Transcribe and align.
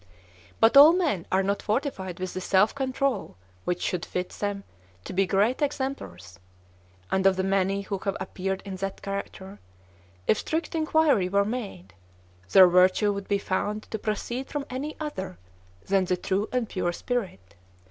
"But 0.59 0.75
all 0.75 0.93
men 0.93 1.27
are 1.31 1.43
not 1.43 1.61
fortified 1.61 2.17
with 2.19 2.33
the 2.33 2.41
self 2.41 2.73
control 2.73 3.37
which 3.65 3.83
should 3.83 4.03
fit 4.03 4.29
them 4.29 4.63
to 5.03 5.13
be 5.13 5.27
great 5.27 5.61
exemplars; 5.61 6.39
and 7.11 7.27
of 7.27 7.35
the 7.35 7.43
many 7.43 7.81
who 7.83 7.99
have 7.99 8.17
appeared 8.19 8.63
in 8.65 8.77
that 8.77 9.03
character, 9.03 9.59
if 10.25 10.39
strict 10.39 10.73
inquiry 10.73 11.29
were 11.29 11.45
made, 11.45 11.93
their 12.51 12.67
virtue 12.67 13.13
would 13.13 13.27
be 13.27 13.37
found 13.37 13.83
to 13.91 13.99
proceed 13.99 14.47
from 14.49 14.65
any 14.71 14.97
other 14.99 15.37
than 15.85 16.05
the 16.05 16.17
true 16.17 16.49
and 16.51 16.67
pure 16.67 16.91
spirit. 16.91 17.53